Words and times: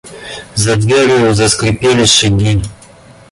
За 0.55 0.75
дверью 0.77 1.35
заскрипели 1.35 2.05
шаги. 2.05 2.59